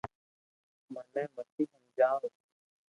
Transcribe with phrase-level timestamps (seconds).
[0.93, 2.21] مني متي ھمجاو